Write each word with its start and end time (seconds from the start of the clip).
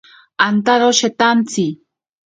Antaro 0.47 0.89
shetakintsi. 1.01 1.67